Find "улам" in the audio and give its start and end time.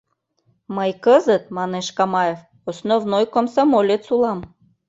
4.15-4.39